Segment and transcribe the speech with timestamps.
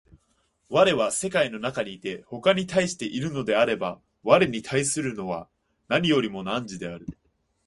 [0.69, 5.47] 我は世界の中にいて他に対しているのであるが、我に対するものは
[5.89, 7.05] 何よりも汝である。